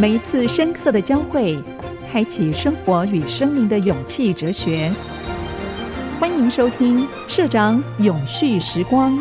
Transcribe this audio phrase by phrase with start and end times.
[0.00, 1.58] 每一次深刻的交汇，
[2.10, 4.90] 开启生活与生命的勇气哲学。
[6.18, 9.12] 欢迎收听《社长永续时光》。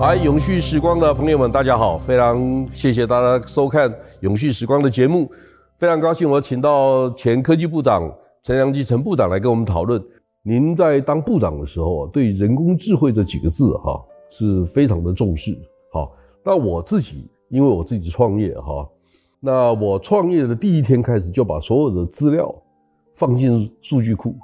[0.00, 1.98] 来，永续时光的朋友们，大家好！
[1.98, 3.90] 非常谢谢大家收看
[4.20, 5.28] 《永续时光》的节目，
[5.76, 8.08] 非常高兴我请到前科技部长
[8.44, 10.00] 陈良基陈部长来跟我们讨论。
[10.48, 14.00] 您在当部长的时候啊，对人工智慧这几个字哈
[14.30, 15.58] 是非常的重视。
[15.92, 16.12] 好，
[16.44, 18.88] 那我自己因为我自己创业哈，
[19.40, 22.54] 那我创业的第一天开始就把所有的资料
[23.16, 24.36] 放进数据库，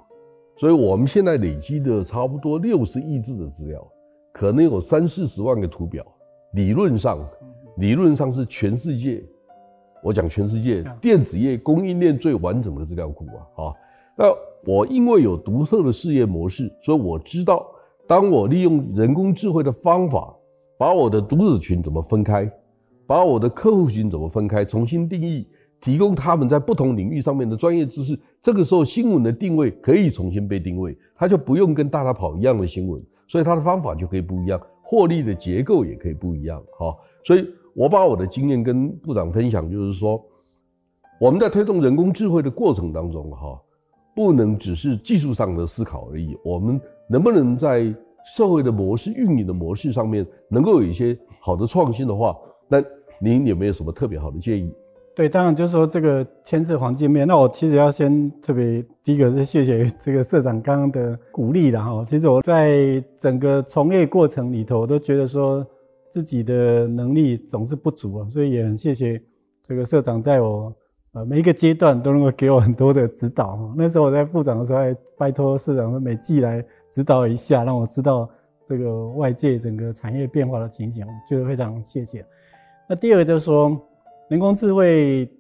[0.57, 3.81] 所以我们现在累积的差不多六十亿字的资料。
[4.33, 6.05] 可能有三四十万个图表，
[6.55, 7.25] 理论上，
[7.77, 9.23] 理论上是全世界，
[10.03, 13.39] 我讲全世界电子业供应链最完整的资料库啊！
[13.55, 13.77] 好，
[14.17, 14.27] 那
[14.65, 17.67] 我因为有独特的事业模式，所以我知道，
[18.07, 20.35] 当我利用人工智慧的方法，
[20.79, 22.51] 把我的读者群怎么分开，
[23.07, 25.47] 把我的客户群怎么分开，重新定义，
[25.81, 33.03] 提供他们在不同领域上面的专业知识，这个时候新闻的定位可以重新被定位，他就不用跟大家跑一样的新闻。
[33.29, 36.95] 所以他的方法就可以不一样，获利的结构也可以不一样，哈。
[37.25, 40.23] 所以我把我的经验跟部长分享，就是说，
[41.19, 43.59] 我们在推动人工智慧的过程当中，哈，
[44.15, 47.95] 不能只是技术上的思考而已，我们能不能在
[48.35, 52.37] 社会的模式、运营的模式上面，能够有一些好的创新的话，
[52.69, 52.83] 那
[53.19, 54.73] 您有没有什么特别好的建议？
[55.15, 62.03] 对，当然就是说这个牵涉环境面，那我其实要先特别第一个是谢谢这个社长刚刚的鼓励了哈。
[62.03, 65.67] 其实我在整个从业过程里头，我都觉得说
[66.09, 69.21] 自己的能力总是不足啊，所以也很谢谢
[69.63, 70.73] 这个社长在我
[71.13, 73.75] 呃每一个阶段都能够给我很多的指导哈。
[73.77, 78.29] 那时候我在部长的时候，还拜托社长说每季来指导一下，让我知道
[78.65, 82.25] 这个外界整个产业变化的情形，就非常谢谢。
[82.89, 83.81] 那第二个就是说。
[84.29, 85.31] 人工智慧，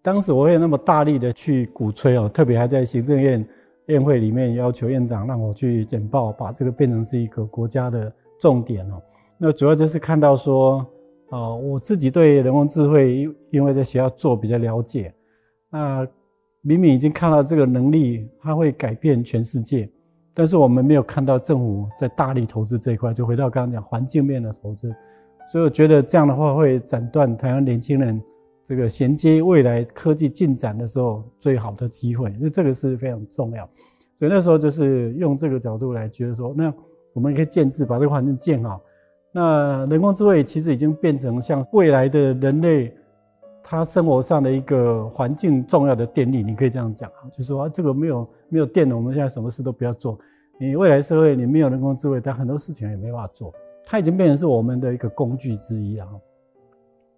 [0.00, 3.46] 当时我会那么大力的去鼓吹哦，特别还在行政院
[3.84, 9.02] 院会里面要求院长让我去简报，把这个变成是一个国家的重点哦。
[9.36, 10.86] 那主要就是看到说，
[11.30, 15.14] 啊，我自己对人工智慧，因为在学校做比较了解，
[15.70, 16.06] 那
[16.60, 19.88] 明明已经看到这个能力，它会改变全世界，
[20.34, 23.14] 但是我们没有看到政府在大力投资这一块。
[23.14, 24.94] 就回到刚刚讲环境面的投资。
[25.50, 28.20] 所以我觉得这样的话会斩断台湾年轻人
[28.64, 33.68] 这个衔接未来科技进展的时候最好的机会，因为这个是非常重要。
[34.16, 36.72] 所以那时候就是用这个角度来觉得说，那
[37.12, 38.80] 我们可以建制把这个环境建好。
[39.32, 42.92] 那人工智慧其实已经变成像未来的人类
[43.62, 50.18] 他生活上的一个环境重要的电力，你可以这样讲，就是说这个没有没有电了，我们现在什么事都不要做。
[50.58, 53.52] 你未来社会你没有人工智慧，但很多事情也没办法做。
[53.86, 56.06] 它已经变成是我们的一个工具之一了。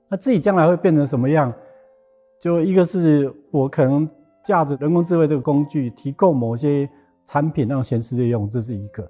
[0.08, 1.52] 那自己将来会变成什么样？
[2.40, 4.08] 就一个是我可能
[4.44, 6.88] 驾着人工智慧这个工具，提供某些
[7.24, 9.02] 产品让全世界用，这是一个；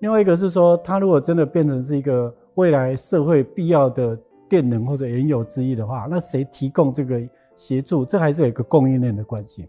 [0.00, 4.18] 另外一个是说，它如果真的变成是一个未来社会必要的
[4.50, 7.18] 电能或者原有之一的话，那谁提供这个
[7.54, 8.04] 协助？
[8.04, 9.66] 这还是有一个供应链的关系。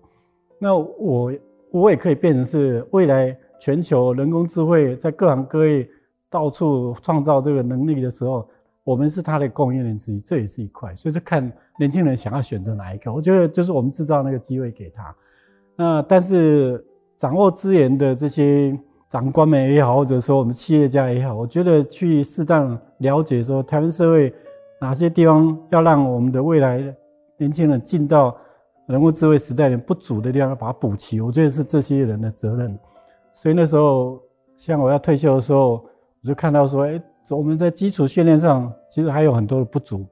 [0.59, 1.33] 那我
[1.71, 5.87] 我也可以变成是未来全球人工智慧在各行各业。
[6.29, 8.45] 到处创造这个能力的时候，
[8.83, 10.93] 我们是它的供应链之一，这也是一块。
[10.93, 11.49] 所以就看
[11.79, 13.13] 年轻人想要选择哪一个。
[13.13, 15.15] 我觉得就是我们制造那个机会给他。
[15.77, 18.77] 那但是掌握资源的这些
[19.09, 24.33] 长官们也好，或者说我们企业家也好，我觉得去适当了解说台湾社会
[24.79, 26.83] 哪些地方要让我们的未来
[27.37, 28.35] 年轻人进到
[28.87, 31.21] 人工智慧时代的不足的地方，要把它补齐。
[31.21, 32.77] 我觉得是这些人的责任。
[33.33, 34.19] 所以那时候，
[34.55, 35.83] 像我要退休的时候。
[36.23, 40.03] 我就看到说，哎，我们在基础训练上其实还有很多的不足。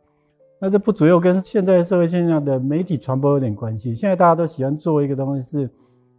[0.61, 3.93] 那这不足又跟现在社会现象的媒体传播有点关系。
[3.95, 5.69] 现在大家都喜欢做一个东西，是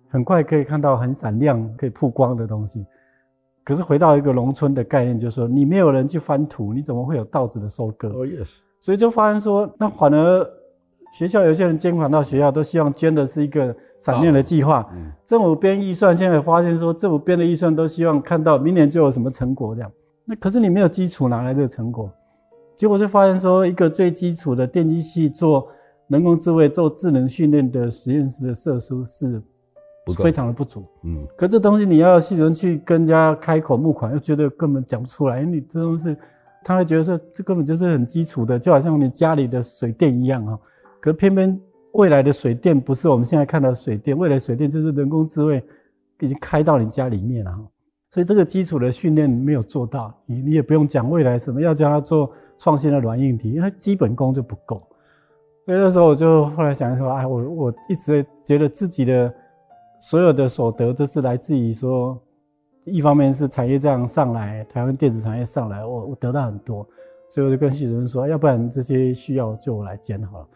[0.09, 2.85] 很快可以看到很闪亮、可以曝光的东西。
[3.65, 8.09] 可是回到一个农村的概念，就是说你没有人去翻土，你怎么会有稻子的收割？
[8.11, 8.59] 哦，yes。
[8.79, 10.47] 所以就发现说，那反而
[11.13, 14.89] 学校有些人捐款到学校，都希望捐的是一个闪亮的计划。
[15.25, 19.91] 政府编预算，现在发现说，政府编的预算都希望看到明年就有什么成果这样。
[20.25, 22.09] 那可是你没有基础，哪来这个成果？
[22.77, 25.67] 结果就发现说，一个最基础的电机系做
[26.09, 29.43] 人工智慧、做智能训练的实验室的设施是
[30.15, 30.85] 非常的不足。
[31.03, 31.27] 嗯。
[31.37, 35.41] 可这东西你要系统去跟人家开口募款，又觉得根本讲不出来。
[35.41, 36.17] 因为你这东西，
[36.65, 40.59] 他会觉得说，这根本就是很基础的，就好像你家里的水电一样啊。
[41.01, 41.61] 可偏偏
[41.93, 45.63] 未来的水电不是我们现在看到的水电，未来水电就是人工智慧
[46.21, 47.53] 已经开到你家里面了。
[48.11, 54.83] 所以这个基础的训练没有做到，你你也不用讲未来什么要教他做创新的软硬体，因为基本功就不够。
[55.67, 59.35] 所以那时候我就后来想说，哎，我我一直觉得自己的
[60.01, 62.21] 所有的所得，这是来自于说，
[62.85, 66.87] 一方面是产业这样上来，台湾电子产业上来，我我得到很多，
[67.29, 70.49] 所以我就跟系主任说，要不然这些需要就我来兼好了。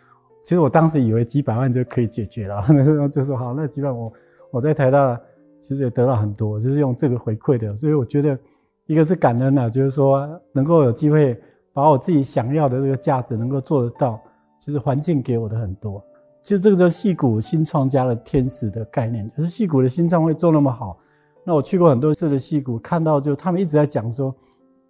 [0.45, 4.13] 其实我当时以为几百万就可以解决了， 那时候就说好，那几百万我
[4.53, 5.21] 我在台大。
[5.63, 8.39] 其实也得到很多，就是用这个回馈的，所以我觉得
[8.87, 11.39] 一个是感恩啊，就是说能够有机会
[11.75, 14.19] 把我自己想要的这个价值能够做得到，
[14.59, 16.03] 其实环境给我的很多。
[16.43, 20.99] 其实这个就是矽谷新创家的天使的概念，就是戏谷的新创会做那么好。
[21.45, 24.35] 那我去过很多次的戏谷，看到就他们一直在讲说，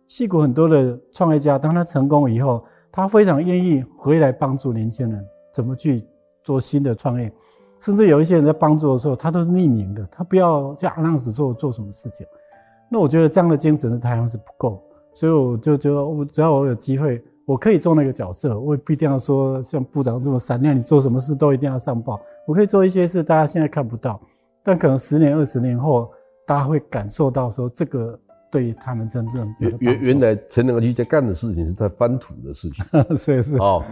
[0.06, 6.04] 戏谷很多的创业家，当他成功以后，他非常愿意回来帮助年轻人怎么去
[6.42, 7.32] 做新的创业。
[7.78, 12.26] 甚至有一些人在帮助的时候，他都是匿名的，他不要叫 announce 做做什么事情。
[12.90, 14.82] 那我觉得这样的精神在台湾是不够，
[15.14, 22.20] 所以我就觉得，我只要我有机会，我可以做那个角色，我也不一定要说像部长这么闪亮，你做什么事都一定要上报。
[22.46, 24.20] 我可以做一些事，大家现在看不到，
[24.62, 26.08] 但可能十年、二十年后，
[26.46, 28.16] 大家会感受到说这个
[28.52, 32.84] 对他们真正原原原来陈良基在干的事情是在翻土的事情，
[33.18, 33.82] 是是哦。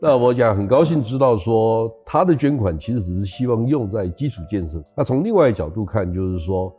[0.00, 4.80] 那我讲很高兴知道说他的捐款其实只是希望用在基础建设。
[4.96, 6.72] 那从另外一个角度看，就是说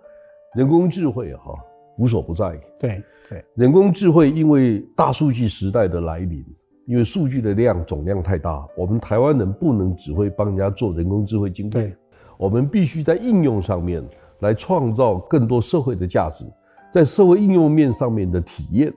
[0.55, 1.53] 人工智慧哈
[1.99, 2.59] 无所不在。
[2.79, 6.43] 对对，人工智慧因为大数据时代的来临，
[6.85, 11.95] 因为数据的量总量太大，我们台湾人不能只会帮人家做人工智慧晶片，
[12.37, 14.03] 我们必须在应用上面
[14.39, 16.45] 来创造更多社会的价值，
[16.91, 18.91] 在社会应用面上面的体验。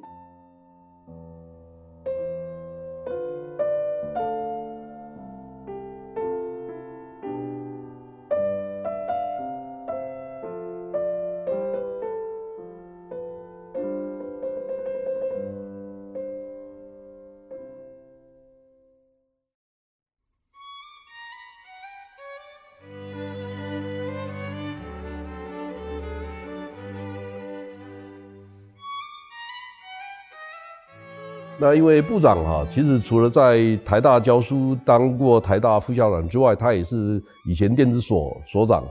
[31.58, 38.84] 那因为部长哈，其实除了在台大教书，当过台大副校长之外，他也是以前电子所所长，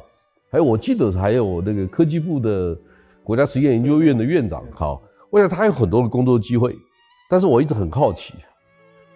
[0.49, 2.77] 还有我记得还有那个科技部的
[3.23, 4.63] 国家实验研究院的院长。
[4.73, 6.73] 好，我想他有很多的工作机会，
[7.29, 8.35] 但是我一直很好奇，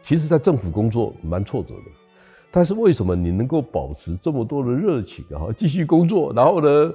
[0.01, 1.91] 其实，在政府工作蛮挫折的，
[2.51, 6.33] 但是为什么你能够保持这么多的热情啊，继续工作？
[6.33, 6.93] 然后呢，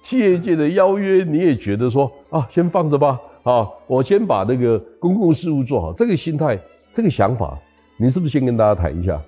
[0.00, 3.20] 企业界的邀约你也觉得说啊，先放着吧。
[3.48, 5.90] 好，我先把那个公共事务做好。
[5.94, 6.60] 这个心态，
[6.92, 7.58] 这个想法，
[7.96, 9.18] 你是不是先跟大家谈一下？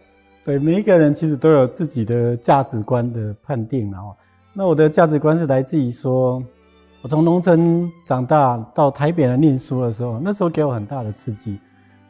[0.45, 4.15] 对，每一个人其实都有自己的价值观的判定，然后，
[4.53, 6.43] 那我的价值观是来自于说，
[7.01, 11.59] 我从农村长大到台北来念书的时候，那时候给我很大的刺激。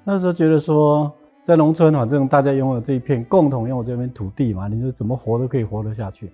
[0.03, 1.13] 那时候觉得说，
[1.45, 6.33] 在农村反正大家拥有这一片共同拥有这片土地嘛，你说怎么活都可以活得下去。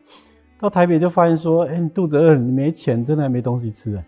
[0.58, 4.02] 到台北就发现说，哎，你肚子饿，你没钱，真的还没东西吃。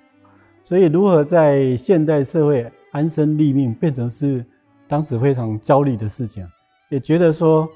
[0.69, 4.45] 所以，如何在现代社会安身立命，变成是
[4.87, 6.47] 当时非常焦虑的事情。
[6.91, 7.67] 也觉得说，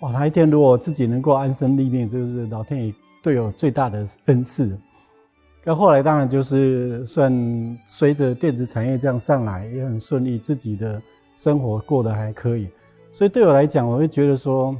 [0.00, 4.74] 哇，哪一天如果自己能够安身立命，就是老天爷对我最大的恩赐。
[5.62, 7.30] 那后来当然就是算
[7.86, 10.98] 随着电子产业这样上来，也很顺利，自己的
[11.36, 12.66] 生活过得还可以。
[13.12, 14.74] 所以对我来讲，我会觉得说，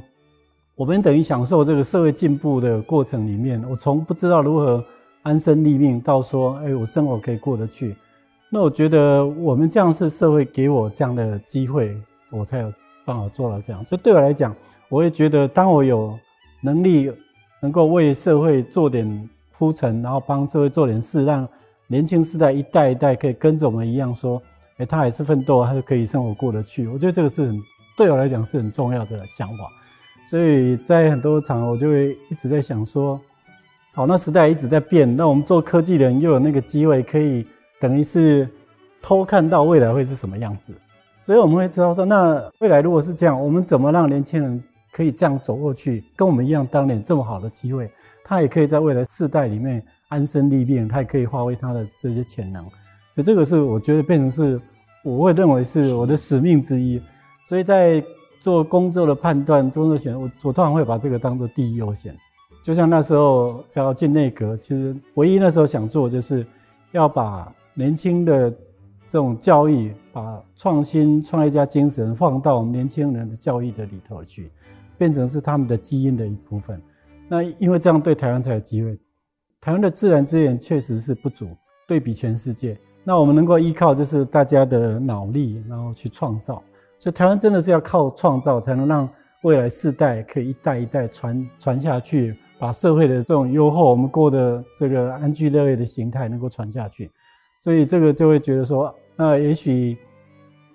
[0.73, 4.83] 我们等于享受这个社会进步的过程里面，我从不知道如何。
[5.23, 7.95] 安身立命，到说，哎，我生活可以过得去。
[8.49, 11.95] 那我觉得我们这样是社会给我这样的机会，
[12.31, 12.73] 我才有
[13.05, 13.83] 办法做到这样。
[13.85, 14.55] 所以对我来讲，
[14.87, 16.17] 我也觉得，当我有
[16.61, 17.11] 能力
[17.61, 21.47] 能够为社会做点铺陈，然后帮社会做点事，让
[21.85, 24.41] 年轻世代一代一代可以跟着我们一样说，
[24.77, 26.87] 哎，他还是奋斗，他就可以生活过得去。
[26.87, 27.61] 我觉得这个是很
[27.95, 29.69] 对我来讲是很重要的想法。
[30.29, 33.19] 所以在很多场合，我就会一直在想说。
[33.91, 37.45] 好，那时代一直在变，那我们做科技的人又有那个机会，可以
[37.81, 38.47] 等于是
[39.01, 40.73] 偷看到未来会是什么样子，
[41.21, 47.91] 所以我们会知道说，那未来如果是这样，我们怎么让年轻人可以这样走过去，跟我们一样当年这么好的机会，
[48.23, 52.63] 他也可以在未来世代里面安身立命，他也可以发挥他的这些潜能，
[53.15, 54.61] 所以这个是我觉得变成是
[55.03, 57.01] 我会认为是我的使命之一，
[57.45, 58.01] 所以在
[58.39, 62.15] 做工作的判断、工作选，我我通常会把这个当做第一优先。
[62.61, 66.45] 就像那时候要进内阁，其实唯一那时候想做，就是
[66.91, 68.51] 要把年轻的
[69.07, 74.51] 这种教育，把创新创业家精神放到年轻人的教育的里头去，
[74.97, 76.81] 变成是他们的基因的一部分。
[77.27, 78.99] 那因为这样对台湾才有机会。
[79.61, 81.47] 台湾的自然资源确实是不足，
[81.87, 82.77] 对比全世界。
[83.03, 86.61] 那我们能够依靠就是大家的脑力，然后去创造。
[86.97, 89.09] 所以台湾真的是要靠创造，才能让
[89.43, 97.09] 未来世代可以一代一代传传下去，把社会的这种优厚，我们过的这个安居乐业的形态能够传下去。
[97.61, 99.97] 所以这个就会觉得说，那也许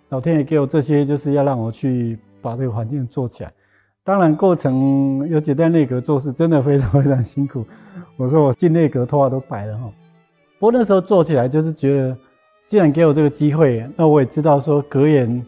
[0.09, 3.53] 老天爷给我这些，就是要让我去把这个环境做起来。
[4.03, 7.65] 当然，过程有几代内阁做事真的非常非常辛苦。
[8.17, 9.91] 我说我进内阁头发都白了哈。
[10.59, 12.17] 不过那时候做起来就是觉得，
[12.67, 15.45] 既然给我这个机会，那我也知道说格言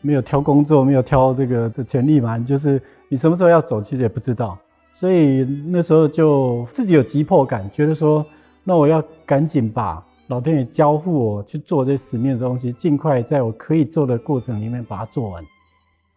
[0.00, 4.58] 没有挑工作，没有挑这个的权利嘛，就是你什么时候要走，其实也不知道。
[5.00, 8.22] 所以那时候就自己有急迫感，觉得说，
[8.62, 15.42] 那我要赶紧把老天爷交付我去做这使命的东西，尽快在我可以做的过程里面把它做完。
[15.42, 15.48] 因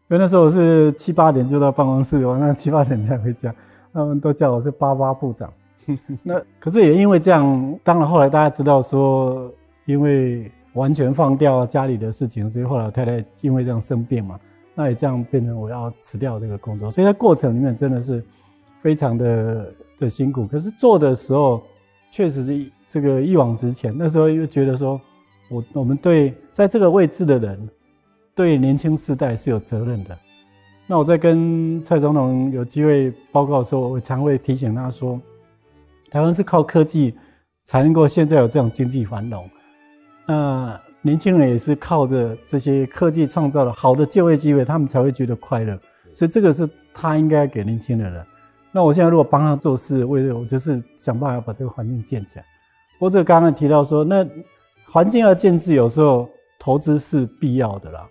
[0.10, 3.56] 为那时候我是七八点就到办公室，晚上七八点才回家。
[3.94, 5.50] 他们都叫我是八八部长。
[6.22, 9.50] 那可是也因为这样，当然后来大家知道说，
[9.86, 14.38] 因为完全放掉家里的事情，所以后来太太因为这样生病嘛，
[14.76, 16.92] 那也这样变成我要辞掉这个工作。
[16.92, 18.22] 所以在过程里面真的是
[18.84, 20.46] 非常的的辛苦。
[20.46, 21.64] 可是做的时候
[22.12, 23.92] 确实是这个一往直前。
[23.98, 25.02] 那时候又觉得说，
[25.50, 27.68] 我我们对在这个位置的人。
[28.36, 30.18] 对年轻世代是有责任的。
[30.88, 35.22] 那我在跟蔡总统有机会报告的时候，我常会提醒他说，
[36.10, 37.14] 台湾是靠科技
[37.64, 39.48] 才能够现在有这种经济繁荣。
[40.26, 45.80] 那年轻人也是靠着这些科技创造了好的就业机会，他们才会觉得快乐。
[46.12, 48.26] 所以这个是他应该给年轻人的。
[48.74, 52.46] 那我现在如果帮他做事，为了我就是想办法把这个环境建起来。
[53.00, 54.28] 或者刚刚提到说，那
[54.90, 56.28] 环境要建设，有时候
[56.60, 58.06] 投资是必要的啦。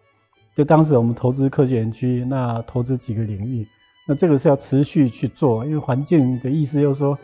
[0.55, 3.67] 就当时我们投资科技园区，那投资几个领域，
[4.07, 7.19] 那这个是要持续去做，因为环境的意思就是说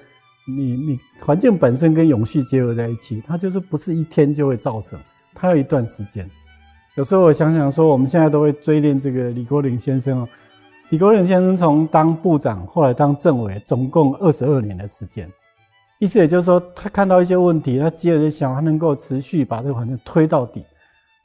[0.46, 4.98] 你，你环境本身跟永续结合在一起，它就是不是一天就会造成，
[5.34, 6.28] 它有一段时间。
[6.96, 10.28] 有时候我想想说，我们现在都会追念这个李国麟先生哦，
[10.90, 15.30] 李国麟先生从当部长，后来当政委，总共二十二年的时间，
[15.98, 20.64] 意思也就是说，他看到一些问题，他接着想，他能够持续把这个环境推到底。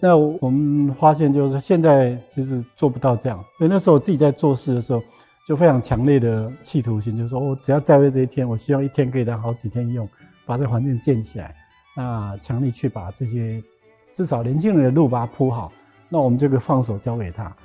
[0.01, 3.41] 那我们发现，就是现在其实做不到这样。
[3.58, 5.01] 所以那时候我自己在做事的时候，
[5.48, 10.05] 就非常强烈的企图心，就是说我只要在位这一天，我希望一天可以当好几天用，
[10.46, 11.55] 把这个环境建起来。
[11.96, 13.63] 那强力去把这些
[14.12, 15.72] 至少年轻人的路把它铺好，
[16.10, 17.55] 那我们这个放手交给他。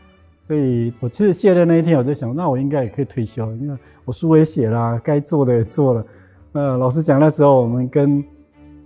[0.48, 6.04] 所以我其实卸任那一天，我在想，那我应该也可以退休，因为我书也写了，该做的也做了。
[6.50, 8.24] 那老实讲，那时候我们跟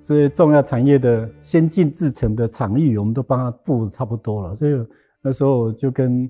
[0.03, 4.55] 这些重要产业的先进制程的场域，我们都帮他布差不多了。
[4.57, 4.87] 所以
[5.23, 6.29] 那时候我就跟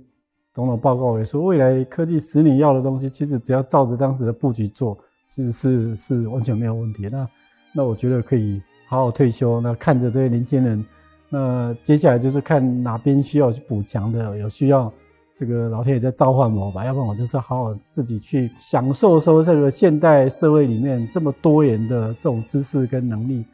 [0.53, 7.09] 总统报告也说，未来科技十年要的东西，其实只要照着当时的布局做，其实是是完全没有问题。
[7.11, 7.29] 那
[7.75, 10.85] 那我觉得可以好好退休，那看着这些年轻人，
[11.31, 14.93] 那接下来就是看哪边需要去补强的，有需要
[15.35, 23.45] 这个老天爷在召唤我吧，要不然我就是好好自己去享受说这个现代社会里面这么多元的这种知识跟能力。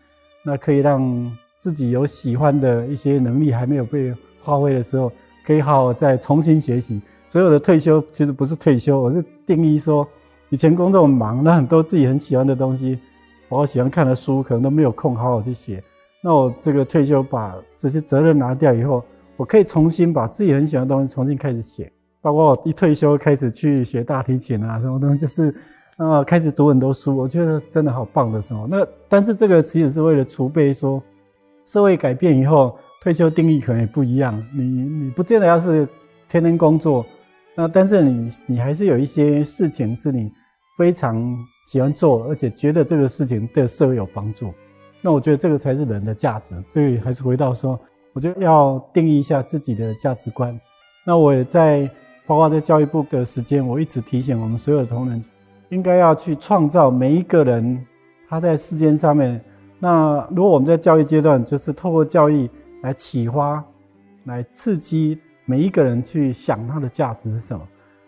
[0.45, 1.31] 那可以让
[1.61, 5.11] 自己有喜欢的一些能力还没有被发挥的时候，
[5.45, 7.01] 可以好好再重新学习。
[7.27, 10.07] 所有的退休其实不是退休，我是定义说，
[10.49, 12.99] 以前工作很忙，那很多自己很喜欢的东西，
[13.49, 15.83] 我喜欢看的书，可能都没有空好好去写。
[16.23, 19.05] 那我这个退休把这些责任拿掉以后，
[19.39, 21.91] 我可以重新把自己很喜欢的东西重新开始写。
[22.21, 25.55] 包括我一退休开始去学大提琴啊，什么东西就是。
[25.99, 28.69] 啊，开始读很多书，我觉得真的好棒的时候。
[28.69, 31.03] 那但是这个其实是为了储备，说
[31.65, 34.41] 社会改变以后，退休定义可能也不一样。
[34.55, 35.89] 你你不见得要是
[36.29, 37.05] 天天工作，
[37.57, 40.33] 那但是你你还是有一些事情是你
[40.77, 44.55] 非常喜欢做，而且觉得这个事情对社会有帮助。
[45.03, 46.55] 那我觉得这个才是人的价值。
[46.69, 47.77] 所以还是回到说，
[48.19, 50.61] 我觉得要定义一下自己的价值观。
[51.07, 51.89] 那我也在
[52.27, 55.23] 包括在教育部的时间，我一直提醒我们所有的同仁。
[55.69, 57.87] 应该要去创造每一个人，
[58.29, 59.41] 他在世间上面。
[59.79, 62.51] 那如果我们在教育阶段，就是透过教育
[62.83, 63.65] 来启发、
[64.25, 67.65] 来刺激每一个人去想他的价值是什么。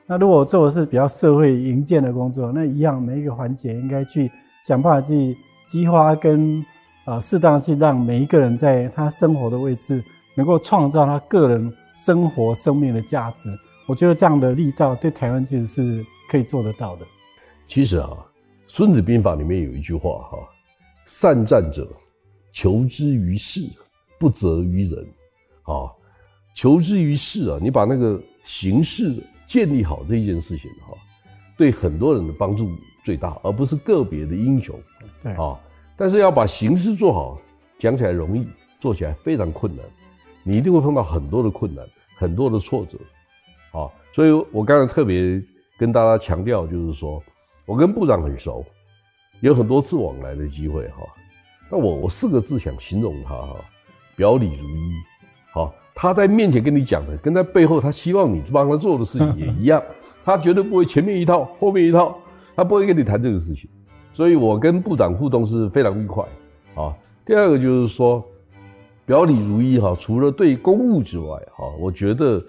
[0.08, 4.28] 那如果我做的是比较社会营建的工作，那一样每一个环节应该去
[4.66, 5.36] 想办法去
[5.68, 6.66] 激发跟
[7.04, 10.02] 啊适当去让每一个人在他生活的位置
[10.34, 13.48] 能够创造他个人生活生命的价值。
[13.86, 17.06] 我觉得这样的力道对台湾其实是可以做得到的。
[17.66, 18.08] 其实啊，
[18.64, 20.38] 《孙子兵法》里面有一句话哈
[21.06, 21.88] ：“善战者，
[22.52, 23.60] 求之于事，
[24.18, 25.06] 不责于人。”
[25.64, 25.90] 啊，
[26.54, 30.96] 求之于事啊，你把那个形式建立好这一件事情哈，
[31.56, 32.70] 对很多人的帮助
[33.04, 34.78] 最大，而不是个别的英雄。
[35.22, 35.58] 对啊，
[36.00, 37.38] 但是要把形式做好，
[37.78, 39.84] 讲起来容易，做起来非常困难，
[40.42, 42.96] 你一定会碰到很多的困难，很多的挫折，
[43.78, 45.38] 啊，所以我刚才特别
[45.78, 47.22] 跟大家强调，就是说
[47.66, 48.64] 我跟部长很熟，
[49.40, 51.02] 有很多次往来的机会哈。
[51.70, 53.56] 那我我四个字想形容他哈，
[54.16, 54.94] 表里如一。
[55.52, 59.82] 好，他在面前跟你讲的，跟在背后他希望你帮他做的事情也一样，
[60.24, 62.18] 他绝对不会前面一套后面一套，
[62.56, 63.68] 他不会跟你谈这个事情。
[64.12, 66.24] 所以我跟部长互动是非常愉快。
[66.74, 68.24] 啊，第二个就是说，
[69.04, 72.42] 表里如一哈，除了对公务之外哈，我觉得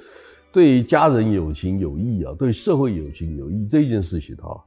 [0.52, 4.64] 对家人有情有义啊，对社会有情有义这件事情哈。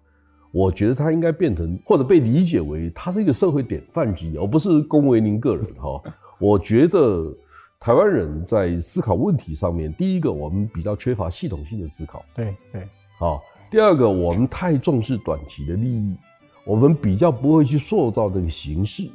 [0.51, 6.01] 我觉得他应该变成或者被理解为他是一个社会典范之一，而不是恭维您个人哈。
[6.39, 7.33] 我觉得
[7.81, 13.41] 台湾人在思考问题上面，第一个我们比较缺乏系统性的思考，对对，好。
[13.71, 16.17] 第二个我们太重视短期的利益，
[16.65, 19.09] 我们比较不会去塑造这个形式，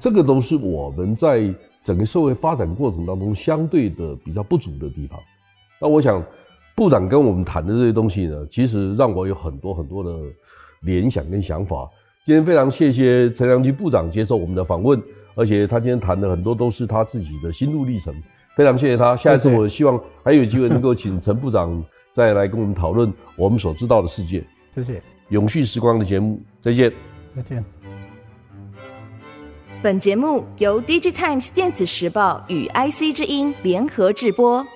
[0.00, 1.52] 这个都是我们在
[1.82, 5.18] 整个社会发展过程当中相对的比较不足的地方。
[5.80, 6.24] 那我想
[6.74, 10.10] 部长跟我们谈的这些东西呢，其实让我有很多很多的。
[10.82, 11.90] 联想跟想法，
[12.24, 15.02] 今天非常谢谢陈良基部长接受我们的访问，
[15.34, 18.14] 而且他今天谈的很多都是他自己的心路历程，
[18.54, 19.16] 非常谢谢他。
[19.16, 24.44] 下一次我希望还有机会能够请陈部长再来跟我们讨论我们所知道的世界。
[24.72, 25.02] 谢谢。
[25.28, 26.92] 永续时光的节目，再见。
[27.36, 27.64] 再见。
[29.82, 34.66] 本节目由 DigiTimes 电子时报与 IC 之音联合制播。